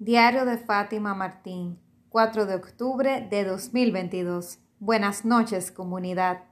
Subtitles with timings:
[0.00, 4.58] Diario de Fátima Martín, 4 de octubre de 2022.
[4.80, 6.46] Buenas noches, comunidad.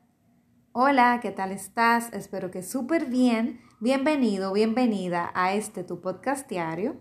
[0.70, 2.12] Hola, ¿qué tal estás?
[2.12, 3.60] Espero que súper bien.
[3.80, 7.00] Bienvenido, bienvenida a este tu podcast diario.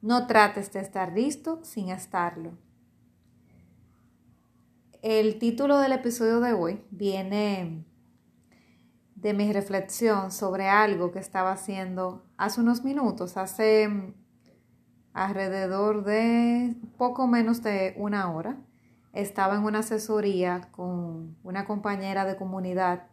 [0.00, 2.58] No trates de estar listo sin estarlo.
[5.00, 7.84] El título del episodio de hoy viene
[9.14, 14.16] de mi reflexión sobre algo que estaba haciendo hace unos minutos, hace
[15.12, 18.56] alrededor de poco menos de una hora.
[19.12, 23.08] Estaba en una asesoría con una compañera de comunidad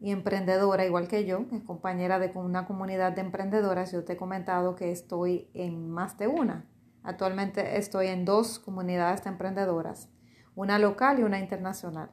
[0.00, 3.92] y emprendedora, igual que yo, es compañera de una comunidad de emprendedoras.
[3.92, 6.66] Yo te he comentado que estoy en más de una.
[7.02, 10.08] Actualmente estoy en dos comunidades de emprendedoras,
[10.54, 12.10] una local y una internacional.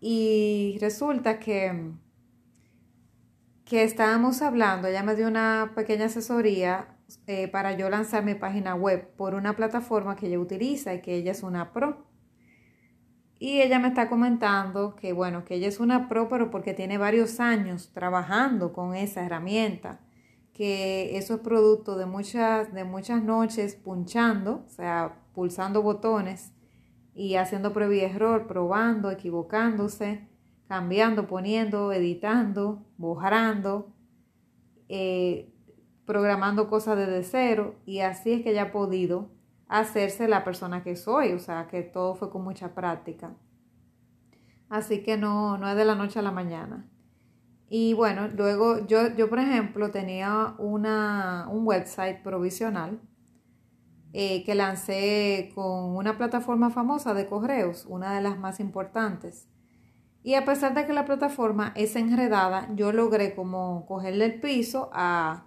[0.00, 1.92] Y resulta que,
[3.64, 6.93] que estábamos hablando, ella me dio una pequeña asesoría
[7.26, 11.14] eh, para yo lanzar mi página web por una plataforma que ella utiliza y que
[11.14, 12.06] ella es una pro.
[13.38, 16.98] Y ella me está comentando que, bueno, que ella es una pro, pero porque tiene
[16.98, 20.00] varios años trabajando con esa herramienta,
[20.52, 26.52] que eso es producto de muchas, de muchas noches punchando, o sea, pulsando botones
[27.14, 30.28] y haciendo prueba y error, probando, equivocándose,
[30.68, 33.92] cambiando, poniendo, editando, borrando,
[34.88, 35.53] eh,
[36.06, 39.30] programando cosas desde cero y así es que ella ha podido
[39.68, 43.34] hacerse la persona que soy, o sea, que todo fue con mucha práctica.
[44.68, 46.88] Así que no, no es de la noche a la mañana.
[47.68, 53.00] Y bueno, luego yo, yo por ejemplo, tenía una, un website provisional
[54.12, 59.48] eh, que lancé con una plataforma famosa de correos, una de las más importantes.
[60.22, 64.88] Y a pesar de que la plataforma es enredada, yo logré como cogerle el piso
[64.92, 65.46] a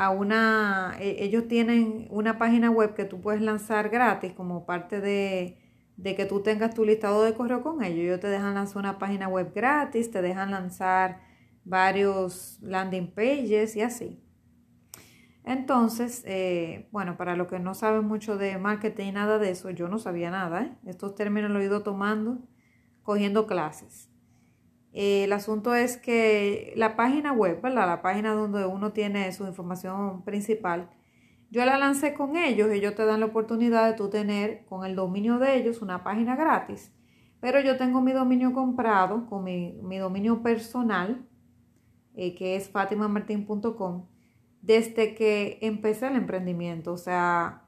[0.00, 4.98] a una, e, ellos tienen una página web que tú puedes lanzar gratis como parte
[4.98, 5.58] de,
[5.98, 7.98] de que tú tengas tu listado de correo con ellos.
[7.98, 11.20] Ellos te dejan lanzar una página web gratis, te dejan lanzar
[11.66, 14.24] varios landing pages y así.
[15.44, 19.68] Entonces, eh, bueno, para los que no saben mucho de marketing y nada de eso,
[19.68, 20.62] yo no sabía nada.
[20.62, 20.72] ¿eh?
[20.86, 22.38] Estos términos los he ido tomando,
[23.02, 24.09] cogiendo clases.
[24.92, 30.22] Eh, el asunto es que la página web, La página donde uno tiene su información
[30.24, 30.90] principal,
[31.50, 34.94] yo la lancé con ellos, ellos te dan la oportunidad de tú tener con el
[34.94, 36.92] dominio de ellos una página gratis.
[37.40, 41.26] Pero yo tengo mi dominio comprado con mi, dominio personal,
[42.14, 44.06] eh, que es fatimamartin.com,
[44.62, 46.92] desde que empecé el emprendimiento.
[46.92, 47.64] O sea,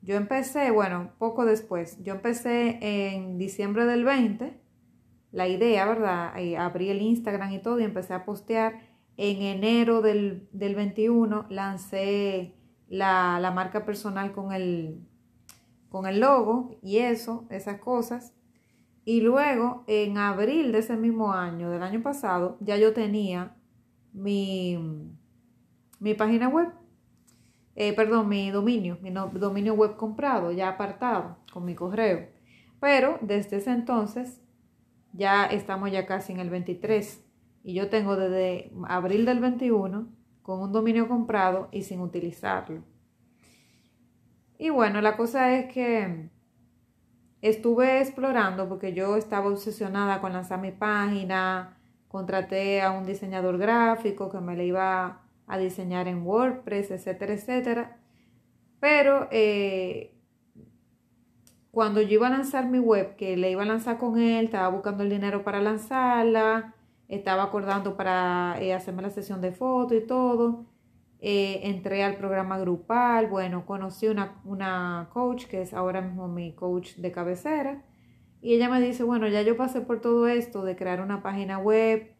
[0.00, 4.65] yo empecé, bueno, poco después, yo empecé en diciembre del 20
[5.36, 6.32] la idea, ¿verdad?
[6.58, 8.80] abrí el Instagram y todo y empecé a postear.
[9.18, 12.54] En enero del, 21 lancé
[12.88, 15.06] la, marca personal con el,
[15.90, 18.32] con el logo y eso, esas cosas.
[19.04, 23.54] Y luego, en abril de ese mismo año, del año pasado, ya yo tenía
[24.14, 25.12] mi,
[26.00, 26.68] mi página web,
[27.74, 32.26] eh, perdón, mi dominio, mi dominio web comprado, ya apartado con mi correo.
[32.80, 34.40] Pero desde ese entonces
[35.16, 37.24] ya estamos ya casi en el 23
[37.64, 40.08] y yo tengo desde abril del 21
[40.42, 42.82] con un dominio comprado y sin utilizarlo.
[44.58, 46.30] Y bueno, la cosa es que
[47.42, 51.76] estuve explorando porque yo estaba obsesionada con lanzar mi página,
[52.08, 58.00] contraté a un diseñador gráfico que me le iba a diseñar en WordPress, etcétera, etcétera.
[58.80, 60.15] Pero eh,
[61.76, 64.68] cuando yo iba a lanzar mi web, que le iba a lanzar con él, estaba
[64.68, 66.74] buscando el dinero para lanzarla,
[67.06, 70.64] estaba acordando para eh, hacerme la sesión de fotos y todo.
[71.20, 76.54] Eh, entré al programa grupal, bueno, conocí una, una coach que es ahora mismo mi
[76.54, 77.84] coach de cabecera.
[78.40, 81.58] Y ella me dice, bueno, ya yo pasé por todo esto de crear una página
[81.58, 82.10] web,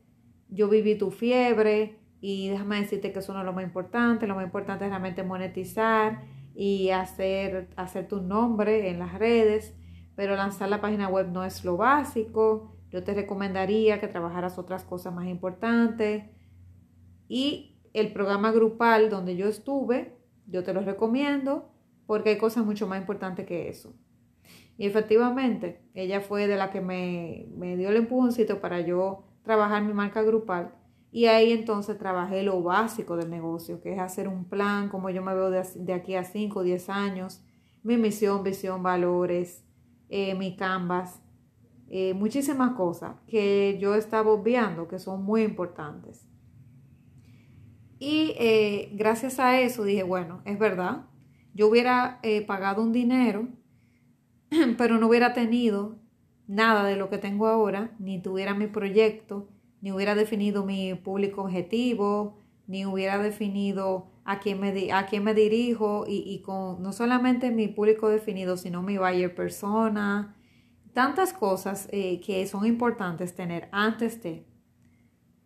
[0.50, 4.34] yo viví tu fiebre y déjame decirte que eso no es lo más importante, lo
[4.34, 9.74] más importante es realmente monetizar y hacer, hacer tu nombre en las redes,
[10.14, 12.74] pero lanzar la página web no es lo básico.
[12.88, 16.24] Yo te recomendaría que trabajaras otras cosas más importantes.
[17.28, 20.16] Y el programa grupal donde yo estuve,
[20.46, 21.74] yo te lo recomiendo
[22.06, 23.94] porque hay cosas mucho más importantes que eso.
[24.78, 29.82] Y efectivamente, ella fue de la que me, me dio el empujoncito para yo trabajar
[29.82, 30.72] mi marca grupal
[31.16, 35.22] y ahí entonces trabajé lo básico del negocio, que es hacer un plan, como yo
[35.22, 37.42] me veo de, aquí a 5 o 10 años,
[37.82, 39.64] mi misión, visión, valores,
[40.10, 41.22] eh, mi canvas,
[41.88, 46.28] eh, muchísimas cosas que yo estaba obviando que son muy importantes.
[47.98, 51.06] Y eh, gracias a eso dije, bueno, es verdad,
[51.54, 53.48] yo hubiera eh, pagado un dinero,
[54.76, 55.96] pero no hubiera tenido
[56.46, 59.48] nada de lo que tengo ahora, ni tuviera mi proyecto,
[59.86, 65.32] ni hubiera definido mi público objetivo, ni hubiera definido a quién me, a quién me
[65.32, 70.34] dirijo y, con no solamente mi público definido, sino mi buyer persona,
[70.92, 74.44] tantas cosas eh, que son importantes tener antes de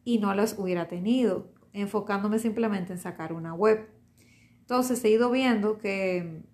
[0.04, 3.90] y no las hubiera tenido, enfocándome simplemente en sacar una web.
[4.60, 6.44] Entonces he ido viendo que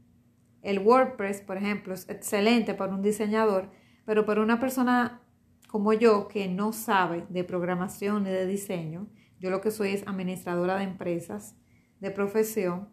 [0.62, 3.70] el WordPress, por ejemplo, es excelente para un diseñador,
[4.04, 5.22] pero para una persona
[5.66, 9.08] como yo que no sabe de programación ni de diseño,
[9.40, 11.56] yo lo que soy es administradora de empresas
[12.00, 12.88] de profesión,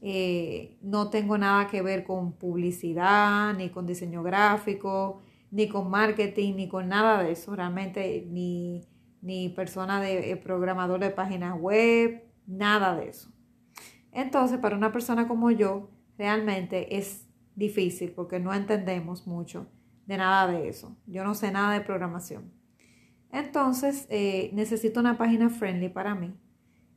[0.00, 6.54] eh, no tengo nada que ver con publicidad, ni con diseño gráfico, ni con marketing,
[6.54, 8.82] ni con nada de eso, realmente ni,
[9.22, 13.30] ni persona de eh, programador de páginas web, nada de eso.
[14.12, 17.26] Entonces, para una persona como yo, realmente es
[17.56, 19.66] difícil porque no entendemos mucho
[20.08, 20.96] de nada de eso.
[21.06, 22.50] Yo no sé nada de programación.
[23.30, 26.34] Entonces, eh, necesito una página friendly para mí.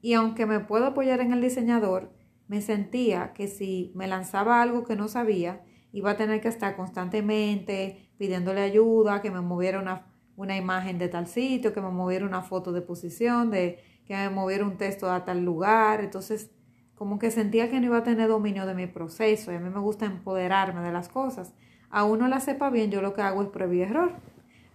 [0.01, 2.13] Y aunque me puedo apoyar en el diseñador,
[2.47, 5.61] me sentía que si me lanzaba algo que no sabía,
[5.91, 11.09] iba a tener que estar constantemente pidiéndole ayuda, que me moviera una, una imagen de
[11.09, 15.11] tal sitio, que me moviera una foto de posición, de que me moviera un texto
[15.11, 15.99] a tal lugar.
[15.99, 16.49] Entonces,
[16.95, 19.69] como que sentía que no iba a tener dominio de mi proceso y a mí
[19.69, 21.53] me gusta empoderarme de las cosas
[21.91, 24.11] a uno la sepa bien, yo lo que hago es prueba error.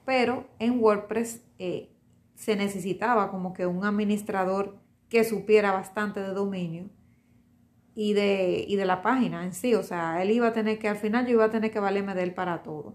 [0.04, 1.90] Pero en WordPress eh,
[2.34, 4.76] se necesitaba como que un administrador
[5.08, 6.90] que supiera bastante de dominio
[7.94, 9.74] y de, y de la página en sí.
[9.74, 12.14] O sea, él iba a tener que, al final yo iba a tener que valerme
[12.14, 12.94] de él para todo.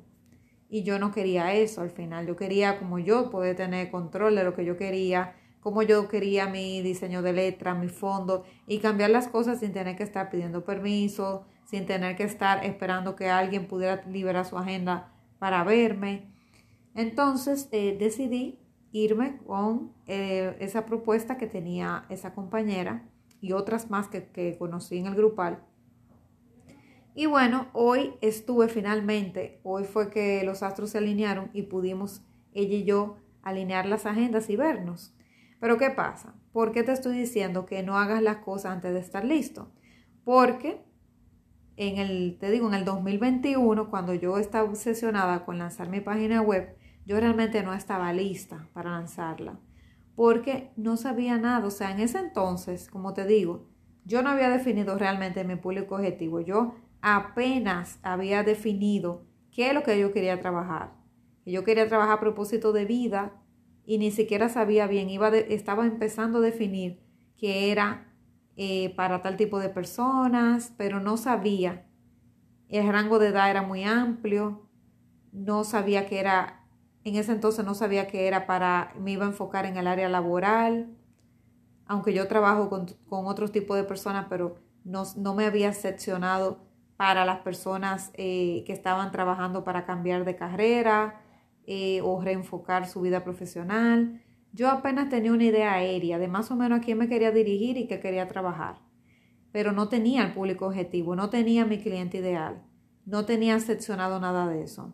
[0.69, 2.27] Y yo no quería eso al final.
[2.27, 6.47] Yo quería como yo poder tener control de lo que yo quería, como yo quería
[6.47, 10.63] mi diseño de letra, mi fondo y cambiar las cosas sin tener que estar pidiendo
[10.63, 16.29] permiso, sin tener que estar esperando que alguien pudiera liberar su agenda para verme.
[16.95, 18.59] Entonces eh, decidí
[18.91, 23.09] irme con eh, esa propuesta que tenía esa compañera
[23.39, 25.63] y otras más que, que conocí en el grupal.
[27.15, 32.21] Y bueno, hoy estuve finalmente, hoy fue que los astros se alinearon y pudimos
[32.51, 35.15] ella y yo alinear las agendas y vernos.
[35.61, 36.35] Pero ¿qué pasa?
[36.51, 39.71] ¿Por qué te estoy diciendo que no hagas las cosas antes de estar listo?
[40.25, 40.90] Porque
[41.77, 46.41] en el, te digo, en el 2021, cuando yo estaba obsesionada con lanzar mi página
[46.41, 46.75] web,
[47.05, 49.59] yo realmente no estaba lista para lanzarla,
[50.15, 51.65] porque no sabía nada.
[51.65, 53.67] O sea, en ese entonces, como te digo,
[54.05, 56.41] yo no había definido realmente mi público objetivo.
[56.41, 60.93] Yo apenas había definido qué es lo que yo quería trabajar.
[61.45, 63.41] Yo quería trabajar a propósito de vida
[63.85, 67.01] y ni siquiera sabía bien, iba estaba empezando a definir
[67.37, 68.10] qué era
[68.63, 71.87] eh, para tal tipo de personas, pero no sabía.
[72.69, 74.69] El rango de edad era muy amplio,
[75.31, 76.63] no sabía que era,
[77.03, 80.09] en ese entonces no sabía que era para, me iba a enfocar en el área
[80.09, 80.95] laboral,
[81.87, 86.59] aunque yo trabajo con, con otros de personas, pero no, no, me había seccionado
[86.97, 91.19] para las personas eh, que estaban trabajando para cambiar de carrera
[91.65, 94.21] eh, o reenfocar su vida profesional.
[94.53, 97.77] Yo apenas tenía una idea aérea de más o menos a quién me quería dirigir
[97.77, 98.81] y qué quería trabajar,
[99.51, 102.63] pero no tenía el público objetivo, no tenía mi cliente ideal,
[103.05, 104.93] no tenía seccionado nada de eso.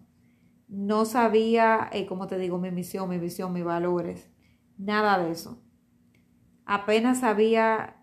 [0.68, 4.30] No sabía, eh, como te digo, mi misión, mi visión, mis valores,
[4.78, 5.64] nada de eso.
[6.66, 7.96] Apenas sabía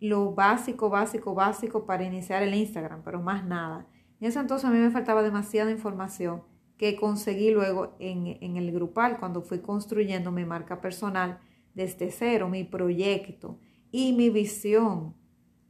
[0.00, 3.86] lo básico, básico, básico para iniciar el Instagram, pero más nada.
[4.18, 6.42] En ese entonces a mí me faltaba demasiada información
[6.82, 11.38] que conseguí luego en, el grupal cuando fui construyendo mi marca personal
[11.74, 13.60] desde cero, mi proyecto
[13.92, 15.14] y mi visión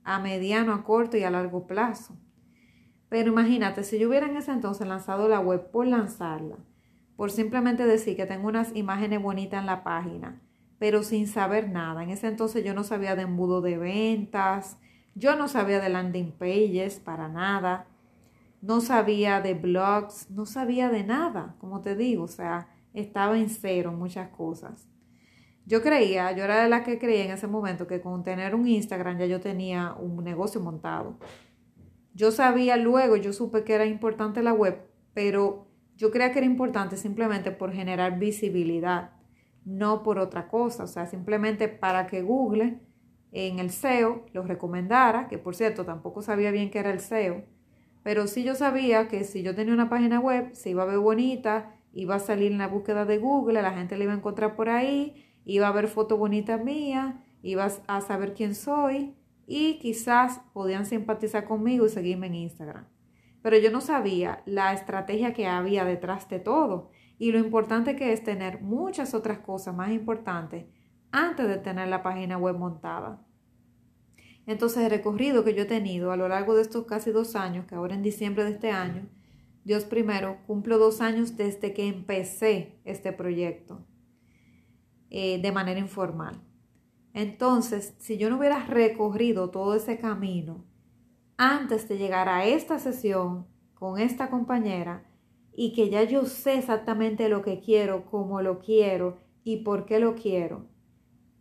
[0.05, 2.17] a mediano, a corto y a largo plazo.
[3.11, 6.57] Pero imagínate, si yo hubiera en ese entonces lanzado la web por lanzarla,
[7.15, 10.41] por simplemente decir que tengo unas imágenes bonitas en la página,
[10.79, 12.03] pero sin saber nada.
[12.03, 14.79] En ese entonces yo no sabía de embudo de ventas,
[15.15, 17.87] yo no sabía de landing pages para nada
[18.63, 23.51] no sabía de blogs, no sabía de nada, como te digo, o sea, estaba en
[23.51, 24.89] cero muchas cosas.
[25.67, 28.67] Yo creía, yo era de la que creía en ese momento que con tener un
[28.67, 31.19] Instagram ya yo tenía un negocio montado.
[32.15, 35.67] Yo sabía luego, yo supe que era importante la web, pero
[35.97, 39.11] yo creía que era importante simplemente por generar visibilidad,
[39.65, 42.81] no por otra cosa, o sea, simplemente para que Google
[43.33, 47.45] en el SEO lo recomendara, que por cierto tampoco sabía bien qué era el SEO,
[48.03, 50.99] pero sí yo sabía que si yo tenía una página web, se iba a ver
[50.99, 54.57] bonita, iba a salir en la búsqueda de Google, la gente la iba a encontrar
[54.57, 59.15] por ahí, iba a ver fotos bonitas mías, iba a saber quién soy
[59.47, 62.87] y quizás podían simpatizar conmigo y seguirme en Instagram.
[63.43, 68.13] Pero yo no sabía la estrategia que había detrás de todo y lo importante que
[68.13, 70.67] es tener muchas otras cosas más importantes
[71.11, 73.21] antes de tener la página web montada.
[74.47, 77.67] Entonces el recorrido que yo he tenido a lo largo de estos casi dos años,
[77.67, 79.09] que ahora en diciembre de este año,
[79.65, 83.87] Dios primero, cumplo dos años desde que empecé este proyecto
[85.11, 86.43] eh, de manera informal.
[87.15, 90.65] Entonces, si yo no hubiera recorrido todo ese camino
[91.37, 95.05] antes de llegar a esta sesión con esta compañera
[95.55, 100.01] y que ya yo sé exactamente lo que quiero, cómo lo quiero y por qué
[100.01, 100.67] lo quiero,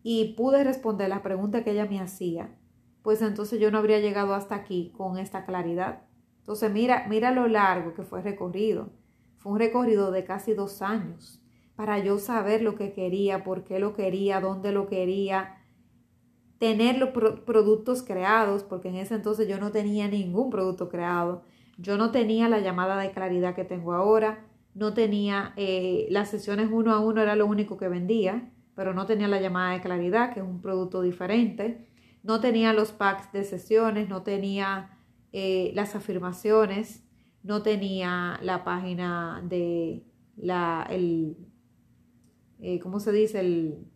[0.04, 2.58] y pude responder la pregunta que ella me hacía,
[3.02, 6.04] pues entonces yo no habría llegado hasta aquí con esta claridad.
[6.40, 8.90] Entonces mira, mira lo largo que fue recorrido.
[9.38, 11.42] Fue un recorrido de casi dos años
[11.76, 15.58] para yo saber lo que quería, por qué lo quería, dónde lo quería,
[16.60, 21.44] tener los productos creados, porque en ese entonces yo no tenía ningún producto creado.
[21.80, 26.70] Yo no tenía la llamada de claridad que tengo ahora, no tenía eh, las sesiones
[26.72, 30.34] uno a uno, era lo único que vendía, pero no tenía la llamada de claridad,
[30.34, 31.88] que es un producto diferente
[32.24, 34.98] no tenía los packs de sesiones, no tenía
[35.32, 37.04] eh, las afirmaciones,
[37.44, 41.38] no tenía la página de la, el,
[42.60, 43.40] eh, ¿cómo se dice?
[43.40, 43.88] El,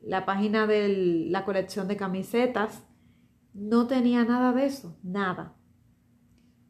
[0.00, 2.84] la página de la colección de camisetas,
[3.54, 5.56] no tenía nada de eso, nada.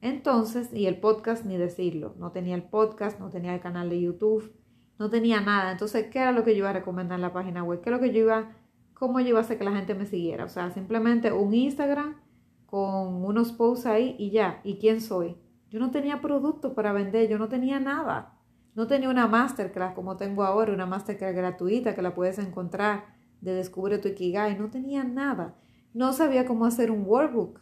[0.01, 4.01] Entonces, y el podcast, ni decirlo, no tenía el podcast, no tenía el canal de
[4.01, 4.55] YouTube,
[4.99, 5.73] no tenía nada.
[5.73, 7.81] Entonces, ¿qué era lo que yo iba a recomendar en la página web?
[7.83, 8.56] ¿Qué es lo que yo iba
[8.97, 10.45] cómo yo a que la gente me siguiera.
[10.45, 12.17] O sea, simplemente un Instagram
[12.65, 14.61] con unos posts ahí y ya.
[14.65, 15.37] ¿Y quién soy?
[15.71, 18.39] Yo no tenía producto para vender, yo no tenía nada.
[18.75, 23.05] No tenía una masterclass como tengo ahora, una masterclass gratuita que la puedes encontrar
[23.41, 24.59] de Descubre tu Ikigai.
[24.59, 25.57] No tenía nada.
[25.93, 27.61] No sabía cómo hacer un workbook.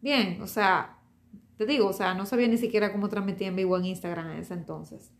[0.00, 0.98] Bien, o sea,
[1.56, 4.38] te digo, o sea, no sabía ni siquiera cómo transmitir en vivo en Instagram en
[4.38, 5.12] ese entonces.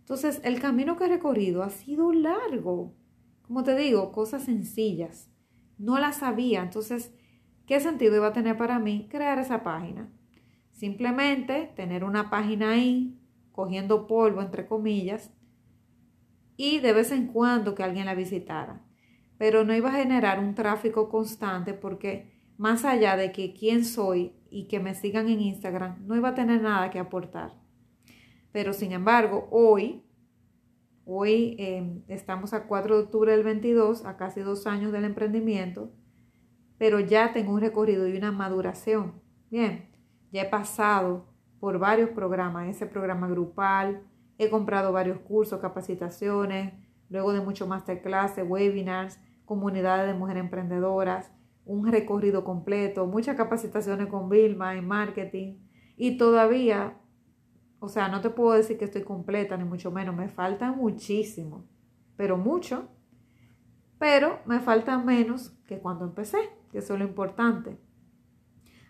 [0.00, 2.94] Entonces, el camino que he recorrido ha sido largo.
[3.48, 5.30] Como te digo, cosas sencillas.
[5.78, 6.62] No las sabía.
[6.62, 7.14] Entonces,
[7.66, 10.12] ¿qué sentido iba a tener para mí crear esa página?
[10.70, 13.18] Simplemente tener una página ahí,
[13.50, 15.32] cogiendo polvo, entre comillas,
[16.58, 18.84] y de vez en cuando que alguien la visitara.
[19.38, 24.34] Pero no iba a generar un tráfico constante porque más allá de que quién soy
[24.50, 27.54] y que me sigan en Instagram, no iba a tener nada que aportar.
[28.52, 30.02] Pero sin embargo, hoy
[31.10, 35.90] Hoy em, estamos a 4 de octubre del 22, a casi dos años del emprendimiento,
[36.76, 39.14] pero ya tengo un recorrido y una maduración.
[39.50, 39.88] Bien,
[40.32, 41.24] ya he pasado
[41.60, 44.02] por varios programas, ese programa grupal,
[44.36, 46.74] he comprado varios cursos, capacitaciones,
[47.08, 51.32] luego de muchos masterclasses, webinars, comunidades de mujeres emprendedoras,
[51.64, 55.56] un recorrido completo, muchas capacitaciones con Vilma en marketing
[55.96, 56.97] y todavía
[57.80, 60.14] o sea, no te puedo decir que estoy completa, ni mucho menos.
[60.14, 61.64] Me falta muchísimo,
[62.16, 62.88] pero mucho.
[63.98, 66.38] Pero me falta menos que cuando empecé,
[66.70, 67.78] que eso es lo importante.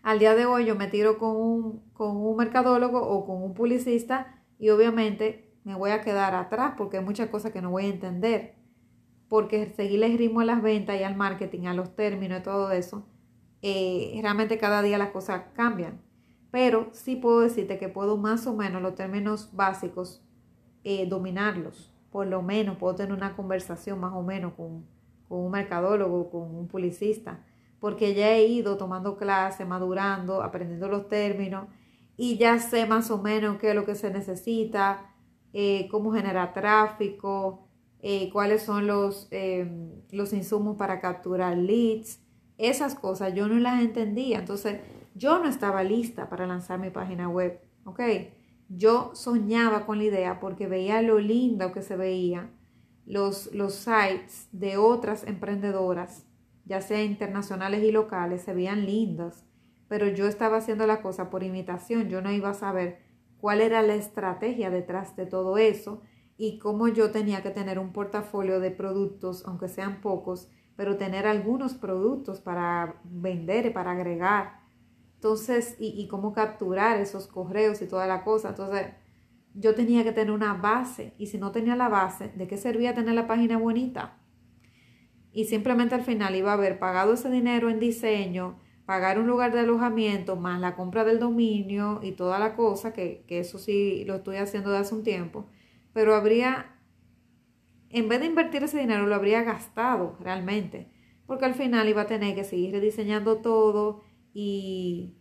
[0.02, 3.52] Al día de hoy yo me tiro con un, con un mercadólogo o con un
[3.52, 7.86] publicista y obviamente me voy a quedar atrás porque hay muchas cosas que no voy
[7.86, 8.54] a entender.
[9.28, 12.70] Porque seguirle el ritmo a las ventas y al marketing, a los términos y todo
[12.70, 13.06] eso,
[13.60, 16.00] eh, realmente cada día las cosas cambian
[16.50, 20.22] pero sí puedo decirte que puedo más o menos los términos básicos
[20.84, 21.92] eh, dominarlos.
[22.10, 24.86] Por lo menos puedo tener una conversación más o menos con,
[25.28, 27.44] con un mercadólogo, con un publicista,
[27.80, 31.66] porque ya he ido tomando clases, madurando, aprendiendo los términos
[32.16, 35.14] y ya sé más o menos qué es lo que se necesita,
[35.52, 37.68] eh, cómo generar tráfico,
[38.00, 39.28] eh, cuáles son los,
[40.10, 42.20] los insumos para capturar leads.
[42.56, 44.40] Esas cosas yo no las entendía.
[44.40, 44.80] Entonces,
[45.18, 48.00] yo no estaba lista para lanzar mi página web, ¿ok?
[48.68, 52.50] Yo soñaba con la idea porque veía lo lindo que se veía
[53.04, 56.26] los, los sites de otras emprendedoras,
[56.66, 59.44] ya sea internacionales y locales, se veían lindos,
[59.88, 62.98] pero yo estaba haciendo la cosa por imitación, yo no iba a saber
[63.38, 66.02] cuál era la estrategia detrás de todo eso
[66.36, 71.26] y cómo yo tenía que tener un portafolio de productos, aunque sean pocos, pero tener
[71.26, 74.57] algunos productos para vender y para agregar
[75.18, 78.50] entonces, y, cómo capturar esos correos y toda la cosa.
[78.50, 78.86] Entonces,
[79.52, 81.12] yo tenía que tener una base.
[81.18, 84.16] Y si no tenía la base, ¿de qué servía tener la página bonita?
[85.32, 89.52] Y simplemente al final iba a haber pagado ese dinero en diseño, pagar un lugar
[89.52, 94.04] de alojamiento, más la compra del dominio y toda la cosa, que, que eso sí
[94.06, 95.48] lo estoy haciendo de hace un tiempo.
[95.92, 96.76] Pero habría,
[97.90, 100.92] en vez de invertir ese dinero, lo habría gastado realmente
[101.28, 105.14] porque al final iba a tener que seguir rediseñando todo y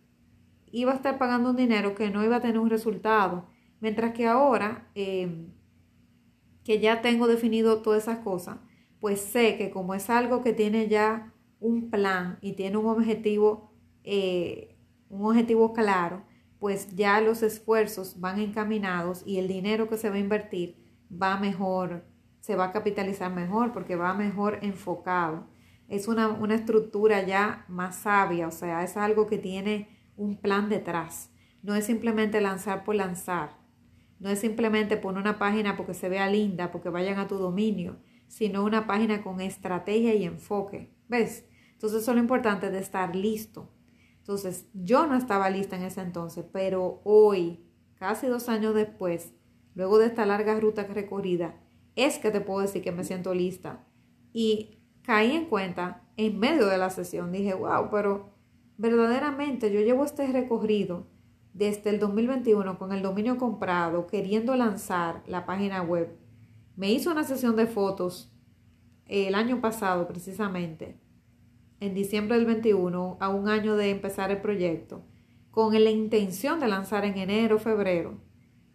[0.71, 3.47] iba a estar pagando un dinero que no iba a tener un resultado.
[3.79, 5.53] Mientras que ahora, em,
[6.63, 8.57] que ya tengo definido todas esas cosas,
[8.99, 13.71] pues sé que como es algo que tiene ya un plan y tiene un objetivo,
[14.03, 14.77] eh,
[15.09, 16.23] un objetivo claro,
[16.59, 20.75] pues ya los esfuerzos van encaminados y el dinero que se va a invertir
[21.09, 22.05] va mejor,
[22.39, 25.47] se va a capitalizar mejor porque va mejor enfocado.
[25.87, 30.69] Es una, una estructura ya más sabia, o sea, es algo que tiene un plan
[30.69, 31.31] detrás.
[31.61, 33.57] No es simplemente lanzar por lanzar.
[34.19, 37.97] No es simplemente poner una página porque se vea linda, porque vayan a tu dominio,
[38.27, 40.93] sino una página con estrategia y enfoque.
[41.07, 41.45] ¿Ves?
[41.73, 43.71] Entonces eso es lo importante de estar listo.
[44.17, 47.65] Entonces yo no estaba lista en ese entonces, pero hoy,
[47.95, 49.33] casi dos años después,
[49.75, 51.61] luego de esta larga ruta recorrida,
[51.95, 53.87] es que te puedo decir que me siento lista.
[54.33, 54.76] Y
[55.07, 58.29] caí en cuenta en medio de la sesión, dije, wow, pero
[58.77, 61.07] verdaderamente yo llevo este recorrido
[61.53, 66.13] desde el 2021 con el dominio comprado, queriendo lanzar la página web.
[66.75, 68.33] Me hizo una sesión de fotos
[69.05, 70.99] el año pasado precisamente,
[71.79, 75.05] en diciembre del 21, a un año de empezar el proyecto,
[75.51, 78.19] con la intención de lanzar en enero, febrero.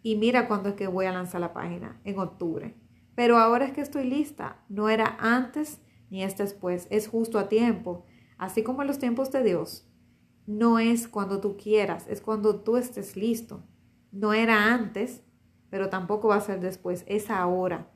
[0.01, 2.73] Y mira cuándo es que voy a lanzar la página, en octubre.
[3.13, 5.82] Pero ahora es que estoy lista, no era antes
[6.13, 8.05] ni es después, es justo a tiempo,
[8.37, 9.89] así como en los tiempos de Dios
[10.45, 13.63] no es cuando tú quieras, es cuando tú estés listo.
[14.11, 15.23] No era antes,
[15.71, 17.91] pero tampoco va a ser después, es ahora.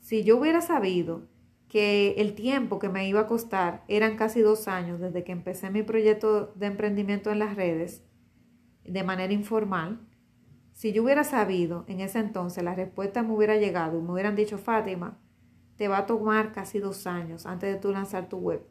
[0.00, 1.28] Si yo hubiera sabido
[1.68, 5.70] que el tiempo que me iba a costar eran casi dos años desde que empecé
[5.70, 8.02] mi proyecto de emprendimiento en las redes
[8.82, 10.00] de manera informal,
[10.72, 14.58] si yo hubiera sabido en ese entonces, la respuesta me hubiera llegado me hubieran dicho,
[14.58, 15.20] Fátima,
[15.80, 18.62] te va a tomar casi dos años antes de tú lanzar tu web.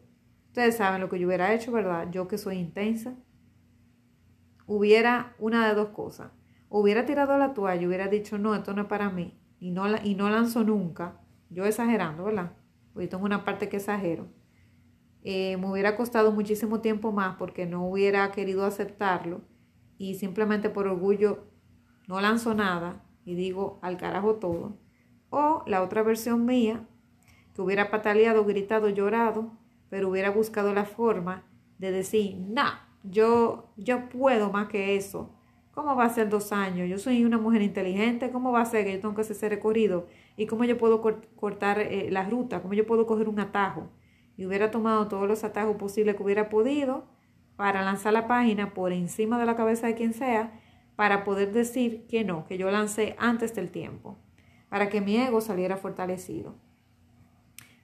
[0.49, 2.07] Ustedes saben lo que yo hubiera hecho, ¿verdad?
[2.11, 3.15] Yo que soy intensa.
[4.67, 6.31] Hubiera una de dos cosas.
[6.69, 9.41] Hubiera tirado la toalla, hubiera dicho, no, esto no es para mí.
[9.59, 11.19] Y no, y no lanzo nunca.
[11.49, 12.51] Yo exagerando, ¿verdad?
[12.93, 14.27] Porque tengo una parte que exagero.
[15.23, 19.41] Eh, me hubiera costado muchísimo tiempo más porque no hubiera querido aceptarlo.
[19.97, 21.47] Y simplemente por orgullo
[22.07, 24.77] no lanzo nada y digo al carajo todo.
[25.31, 26.85] O la otra versión mía,
[27.53, 29.51] que hubiera pataleado, gritado, llorado
[29.89, 31.43] pero hubiera buscado la forma
[31.77, 32.65] de decir, no,
[33.03, 35.35] yo, yo puedo más que eso.
[35.71, 36.89] ¿Cómo va a ser dos años?
[36.89, 38.31] Yo soy una mujer inteligente.
[38.31, 40.07] ¿Cómo va a ser que yo tengo que hacer ese recorrido?
[40.35, 41.01] ¿Y cómo yo puedo
[41.35, 42.61] cortar eh, la ruta?
[42.61, 43.89] ¿Cómo yo puedo coger un atajo?
[44.35, 47.07] Y hubiera tomado todos los atajos posibles que hubiera podido
[47.55, 50.59] para lanzar la página por encima de la cabeza de quien sea,
[50.95, 54.17] para poder decir que no, que yo lancé antes del tiempo,
[54.69, 56.55] para que mi ego saliera fortalecido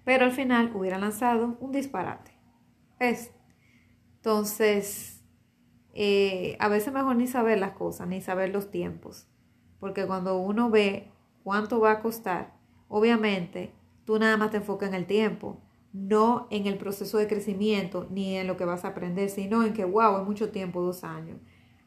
[0.05, 2.31] pero al final hubiera lanzado un disparate.
[2.99, 3.31] ¿Ves?
[4.17, 5.25] Entonces,
[5.93, 9.27] eh, a veces mejor ni saber las cosas, ni saber los tiempos,
[9.79, 11.11] porque cuando uno ve
[11.43, 12.53] cuánto va a costar,
[12.87, 13.73] obviamente
[14.05, 18.37] tú nada más te enfocas en el tiempo, no en el proceso de crecimiento ni
[18.37, 21.39] en lo que vas a aprender, sino en que, wow, es mucho tiempo, dos años.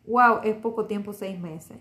[0.07, 1.79] Wow, es poco tiempo, seis meses.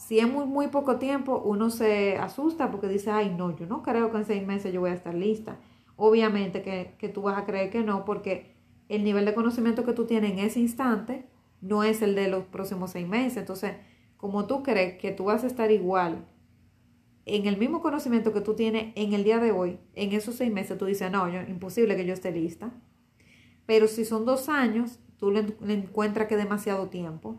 [0.00, 3.82] Si es muy, muy poco tiempo, uno se asusta porque dice, ay, no, yo no
[3.82, 5.58] creo que en seis meses yo voy a estar lista.
[5.94, 8.56] Obviamente que, que tú vas a creer que no, porque
[8.88, 11.26] el nivel de conocimiento que tú tienes en ese instante
[11.60, 13.36] no es el de los próximos seis meses.
[13.36, 13.74] Entonces,
[14.16, 16.24] como tú crees que tú vas a estar igual
[17.26, 20.50] en el mismo conocimiento que tú tienes en el día de hoy, en esos seis
[20.50, 22.72] meses, tú dices, no, yo, imposible que yo esté lista.
[23.66, 27.36] Pero si son dos años, tú le, le encuentras que demasiado tiempo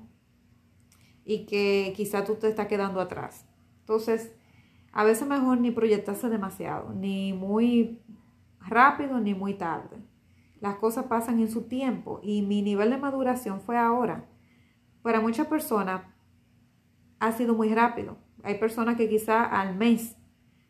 [1.25, 3.45] y que quizá tú te estás quedando atrás.
[3.81, 4.31] Entonces,
[4.91, 8.01] a veces mejor ni proyectarse demasiado, ni muy
[8.59, 9.97] rápido ni muy tarde.
[10.59, 14.25] Las cosas pasan en su tiempo y mi nivel de maduración fue ahora.
[15.01, 16.03] Para muchas personas
[17.19, 18.17] ha sido muy rápido.
[18.43, 20.15] Hay personas que quizá al mes,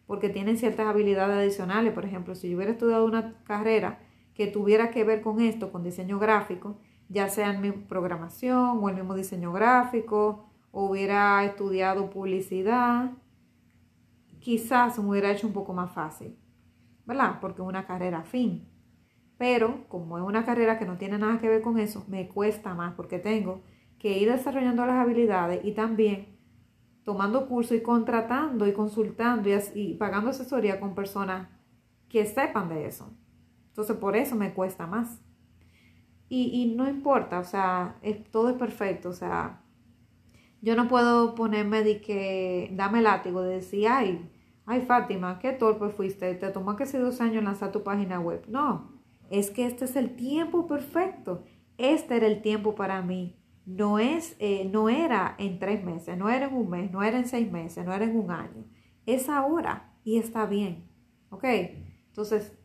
[0.06, 4.00] porque tienen ciertas habilidades adicionales, por ejemplo, si yo hubiera estudiado una carrera
[4.34, 6.78] que tuviera que ver con esto, con diseño gráfico,
[7.12, 13.12] ya sea en mi programación o el mismo diseño gráfico, hubiera estudiado publicidad,
[14.40, 16.38] quizás me hubiera hecho un poco más fácil,
[17.06, 17.40] ¿verdad?
[17.42, 18.68] Porque es una carrera fin.
[19.38, 22.74] Pero como es una carrera que no tiene nada que ver con eso, me cuesta
[22.74, 23.62] más porque tengo
[24.00, 26.38] que ir desarrollando las habilidades y también
[27.04, 31.50] tomando curso y contratando y consultando y, pagando asesoría con personas
[32.08, 33.12] que sepan de eso.
[33.70, 35.22] Entonces por eso me cuesta más.
[36.34, 38.00] Y, no importa, o sea,
[38.32, 39.64] todo es perfecto, o sea,
[40.62, 44.32] yo no puedo ponerme de que, dame látigo, de decir, ay,
[44.66, 48.46] ay Fátima, qué torpe fuiste, te tomó hace dos años lanzar tu página web.
[48.48, 48.94] No,
[49.30, 51.44] es que este es el tiempo perfecto.
[51.78, 53.36] Este era el tiempo para mí.
[53.66, 57.18] No, es, eh, no era en tres meses, no era en un mes, no era
[57.18, 58.64] en seis meses, no era en un año.
[59.06, 60.86] Es ahora y está bien.
[61.30, 61.44] ¿Ok?
[62.08, 62.58] Entonces,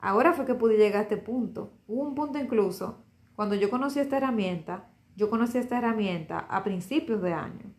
[0.00, 1.72] ahora fue que pude llegar a este punto.
[1.86, 7.20] Hubo un punto incluso, cuando yo conocí esta herramienta, yo conocí esta herramienta a principios
[7.22, 7.74] de año,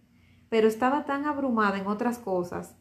[0.50, 2.78] pero estaba tan abrumada en otras cosas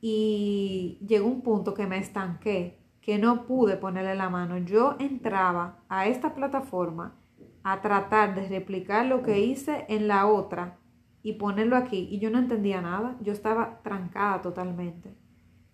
[0.00, 4.58] y llegó un punto que me estanqué, que no pude ponerle la mano.
[4.58, 7.16] Yo entraba a esta plataforma
[7.62, 10.78] a tratar de replicar lo que hice en la otra
[11.22, 15.16] y ponerlo aquí y yo no entendía nada, yo estaba trancada totalmente.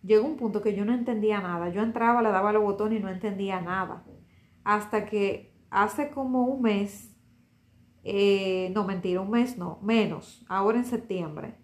[0.02, 3.02] Llegó un punto que yo no entendía nada, yo entraba, le daba los botones y
[3.02, 4.04] no entendía nada.
[4.64, 7.16] Hasta que hace como un mes,
[8.04, 11.56] eh, no mentira, un mes no, menos, ahora en septiembre,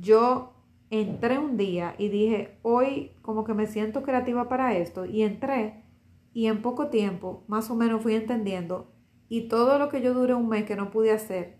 [0.00, 0.54] yo
[0.90, 5.84] entré un día y dije, hoy como que me siento creativa para esto y entré
[6.32, 8.92] y en poco tiempo más o menos fui entendiendo
[9.28, 11.58] y todo lo que yo duré un mes que no pude hacer,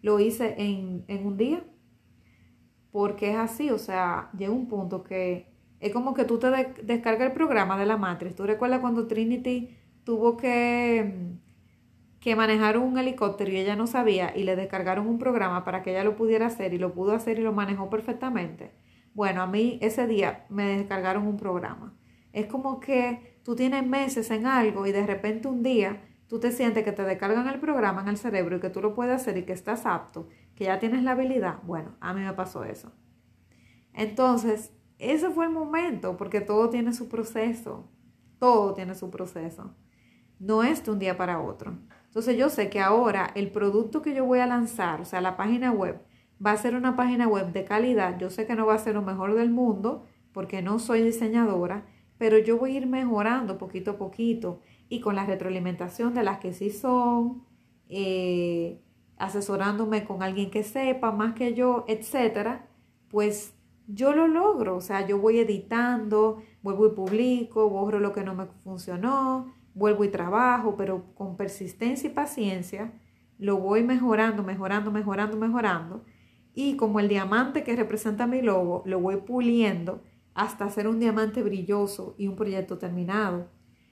[0.00, 1.64] lo hice en, un día.
[2.96, 6.48] Porque es así, o sea, llega un punto que es como que tú te
[6.82, 8.34] descargas el programa de la matriz.
[8.34, 11.36] ¿Tú recuerdas cuando Trinity tuvo que
[12.20, 15.90] que manejar un helicóptero y ella no sabía y le descargaron un programa para que
[15.90, 18.72] ella lo pudiera hacer y lo pudo hacer y lo manejó perfectamente.
[19.12, 21.94] Bueno, a mí ese día me descargaron un programa.
[22.32, 26.50] Es como que tú tienes meses en algo y de repente un día tú te
[26.50, 29.36] sientes que te descargan el programa en el cerebro y que tú lo puedes hacer
[29.36, 31.58] y que estás apto, que ya tienes la habilidad.
[31.62, 32.90] Bueno, a mí me pasó eso.
[33.92, 37.88] Entonces, ese fue el momento porque todo tiene su proceso.
[38.38, 39.74] Todo tiene su proceso.
[40.38, 41.78] No es de un día para otro.
[42.06, 45.36] Entonces yo sé que ahora el producto que yo voy a lanzar, o sea, la
[45.36, 46.00] página web,
[46.44, 48.18] va a ser una página web de calidad.
[48.18, 51.86] Yo sé que no va a ser lo mejor del mundo porque no soy diseñadora,
[52.18, 56.38] pero yo voy a ir mejorando poquito a poquito y con la retroalimentación de las
[56.38, 57.44] que sí son,
[57.88, 58.82] eh,
[59.18, 62.68] asesorándome con alguien que sepa más que yo, etcétera,
[63.08, 63.54] pues
[63.86, 64.76] yo lo logro.
[64.76, 70.04] O sea, yo voy editando, vuelvo y publico, borro lo que no me funcionó, vuelvo
[70.04, 72.92] y trabajo, pero con persistencia y paciencia
[73.38, 76.04] lo voy mejorando, mejorando, mejorando, mejorando.
[76.54, 80.02] Y como el diamante que representa mi logo, lo voy puliendo
[80.34, 83.48] hasta hacer un diamante brilloso y un proyecto terminado,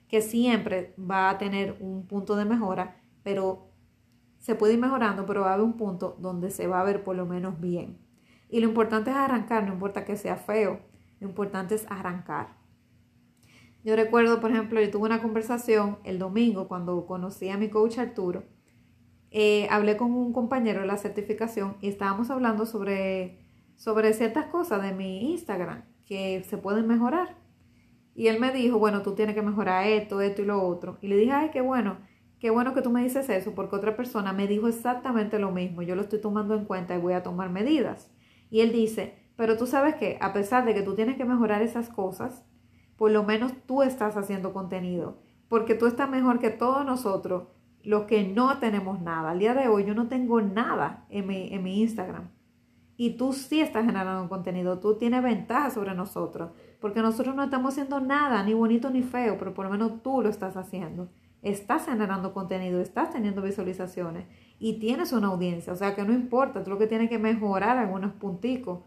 [0.07, 3.71] que siempre va a tener un punto de mejora, pero
[4.45, 7.03] se puede ir mejorando, pero va a haber un punto donde se va a ver
[7.03, 7.97] por lo menos bien.
[8.47, 10.81] Y lo importante es arrancar, no importa que sea feo,
[11.19, 12.49] lo importante es arrancar.
[13.83, 17.97] Yo recuerdo, por ejemplo, yo tuve una conversación el domingo cuando conocí a mi coach
[17.97, 18.43] Arturo.
[19.31, 23.39] Eh, hablé con un compañero de la certificación y estábamos hablando sobre,
[23.75, 27.35] sobre ciertas cosas de mi Instagram que se pueden mejorar.
[28.13, 30.99] Y él me dijo, bueno, tú tienes que mejorar esto, esto y lo otro.
[31.01, 31.97] Y le dije, ay, qué bueno,
[32.39, 35.81] qué bueno que tú me dices eso, porque otra persona me dijo exactamente lo mismo.
[35.81, 38.11] Yo lo estoy tomando en cuenta y voy a tomar medidas.
[38.49, 41.61] Y él dice, pero tú sabes que a pesar de que tú tienes que mejorar
[41.61, 42.45] esas cosas,
[42.97, 45.17] por lo menos tú estás haciendo contenido,
[45.49, 47.47] porque tú estás mejor que todos nosotros,
[47.83, 49.31] los que no tenemos nada.
[49.31, 52.29] Al día de hoy yo no tengo nada en mi, en mi Instagram.
[52.97, 57.73] Y tú sí estás generando contenido, tú tienes ventaja sobre nosotros, porque nosotros no estamos
[57.73, 61.09] haciendo nada, ni bonito ni feo, pero por lo menos tú lo estás haciendo.
[61.45, 64.25] Estás generando contenido, estás teniendo visualizaciones
[64.59, 67.77] y tienes una audiencia, o sea que no importa, tú lo que tienes que mejorar
[67.77, 68.79] algunos punticos,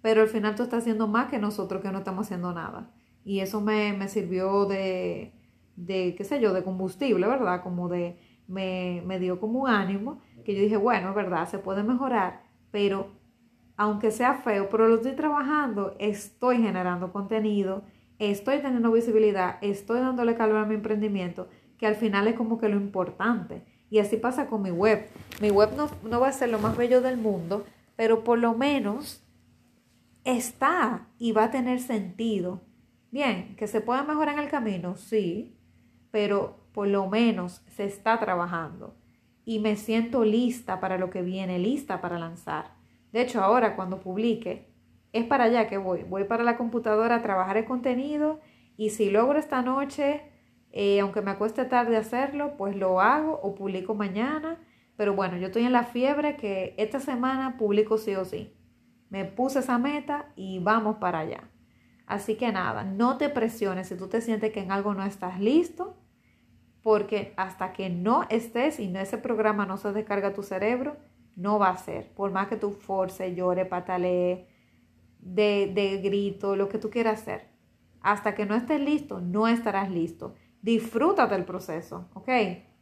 [0.00, 2.90] pero al final tú estás haciendo más que nosotros que no estamos haciendo nada
[3.22, 5.32] y eso me, sirvió de,
[5.76, 7.62] de, qué sé yo, de combustible, ¿verdad?
[7.62, 11.48] Como de, me, me dio como un ánimo que yo dije, bueno, ¿verdad?
[11.48, 13.10] Se puede mejorar, pero
[13.76, 17.82] aunque sea feo, pero lo estoy trabajando, estoy generando contenido,
[18.18, 21.48] estoy teniendo visibilidad, estoy dándole calor a mi emprendimiento,
[21.78, 23.62] que al final es como que lo importante.
[23.90, 25.08] Y así pasa con mi web.
[25.40, 27.64] Mi web no, no va a ser lo más bello del mundo,
[27.96, 29.22] pero por lo menos
[30.24, 32.62] está y va a tener sentido
[33.16, 35.56] Bien, que se pueda mejorar en el camino, sí,
[36.10, 38.94] pero por lo menos se está trabajando
[39.44, 42.74] y me siento lista para lo que viene, lista para lanzar.
[43.12, 44.68] De hecho, ahora cuando publique,
[45.14, 46.02] es para allá que voy.
[46.02, 48.40] Voy para la computadora a trabajar el contenido
[48.76, 50.20] y si logro esta noche,
[50.78, 54.58] eh, aunque me acueste tarde hacerlo, pues lo hago o publico mañana.
[54.98, 58.52] Pero bueno, yo estoy en la fiebre que esta semana publico sí o sí.
[59.08, 61.44] Me puse esa meta y vamos para allá.
[62.06, 65.40] Así que nada, no te presiones si tú te sientes que en algo no estás
[65.40, 65.96] listo,
[66.82, 70.98] porque hasta que no estés y ese programa no se descarga tu cerebro,
[71.36, 72.12] no va a ser.
[72.12, 74.46] Por más que tú force, llore, patalee,
[75.20, 77.48] de, de grito, lo que tú quieras hacer.
[78.02, 80.34] Hasta que no estés listo, no estarás listo.
[80.62, 82.28] Disfrútate el proceso, ¿ok?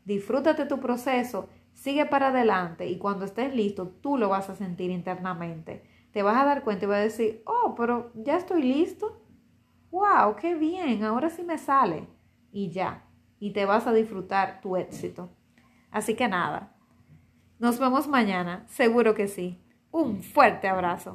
[0.04, 4.90] Disfrútate tu proceso, sigue para adelante y cuando estés listo, tú lo vas a sentir
[4.90, 5.84] internamente.
[6.12, 9.20] Te vas a dar cuenta y vas a decir, oh, pero ya estoy listo.
[9.90, 10.36] ¡Wow!
[10.40, 11.04] ¡Qué bien!
[11.04, 12.06] Ahora sí me sale.
[12.52, 13.04] Y ya.
[13.40, 15.30] Y te vas a disfrutar tu éxito.
[15.90, 16.76] Así que nada.
[17.58, 18.64] Nos vemos mañana.
[18.68, 19.60] Seguro que sí.
[19.90, 21.12] Un fuerte abrazo.